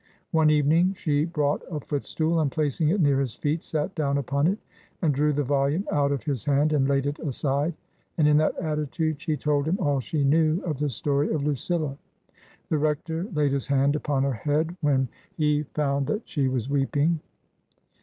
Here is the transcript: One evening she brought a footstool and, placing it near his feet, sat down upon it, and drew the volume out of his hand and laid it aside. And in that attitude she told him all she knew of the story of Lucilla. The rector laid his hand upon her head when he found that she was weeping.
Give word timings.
One 0.31 0.49
evening 0.49 0.95
she 0.95 1.25
brought 1.25 1.61
a 1.69 1.79
footstool 1.79 2.39
and, 2.39 2.51
placing 2.51 2.89
it 2.89 2.99
near 2.99 3.19
his 3.19 3.35
feet, 3.35 3.63
sat 3.63 3.93
down 3.93 4.17
upon 4.17 4.47
it, 4.47 4.57
and 5.03 5.13
drew 5.13 5.31
the 5.31 5.43
volume 5.43 5.85
out 5.91 6.11
of 6.11 6.23
his 6.23 6.43
hand 6.43 6.73
and 6.73 6.87
laid 6.89 7.05
it 7.05 7.19
aside. 7.19 7.75
And 8.17 8.27
in 8.27 8.35
that 8.37 8.57
attitude 8.57 9.21
she 9.21 9.37
told 9.37 9.67
him 9.67 9.77
all 9.77 9.99
she 9.99 10.23
knew 10.23 10.59
of 10.65 10.79
the 10.79 10.89
story 10.89 11.31
of 11.31 11.43
Lucilla. 11.43 11.95
The 12.69 12.79
rector 12.79 13.25
laid 13.35 13.51
his 13.51 13.67
hand 13.67 13.95
upon 13.95 14.23
her 14.23 14.33
head 14.33 14.75
when 14.81 15.07
he 15.37 15.67
found 15.75 16.07
that 16.07 16.27
she 16.27 16.47
was 16.47 16.67
weeping. 16.67 17.19